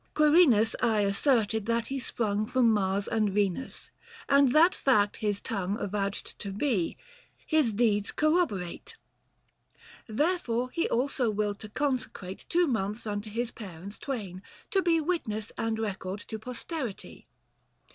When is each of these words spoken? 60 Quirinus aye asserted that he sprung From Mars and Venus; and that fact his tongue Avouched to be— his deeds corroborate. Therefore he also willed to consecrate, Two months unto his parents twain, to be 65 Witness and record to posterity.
60 0.13 0.13
Quirinus 0.23 0.75
aye 0.81 1.01
asserted 1.01 1.67
that 1.67 1.85
he 1.89 1.99
sprung 1.99 2.47
From 2.47 2.71
Mars 2.71 3.07
and 3.07 3.29
Venus; 3.29 3.91
and 4.27 4.51
that 4.51 4.73
fact 4.73 5.17
his 5.17 5.39
tongue 5.39 5.77
Avouched 5.79 6.39
to 6.39 6.51
be— 6.51 6.97
his 7.55 7.71
deeds 7.71 8.11
corroborate. 8.11 8.97
Therefore 10.07 10.71
he 10.71 10.89
also 10.89 11.29
willed 11.29 11.59
to 11.59 11.69
consecrate, 11.69 12.47
Two 12.49 12.65
months 12.65 13.05
unto 13.05 13.29
his 13.29 13.51
parents 13.51 13.99
twain, 13.99 14.41
to 14.71 14.81
be 14.81 14.93
65 14.95 15.07
Witness 15.07 15.51
and 15.55 15.77
record 15.77 16.19
to 16.21 16.39
posterity. 16.39 17.27